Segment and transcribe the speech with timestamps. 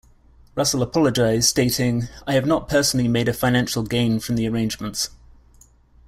[0.55, 5.11] Russell apologised, stating: I have not personally made a financial gain from the arrangements.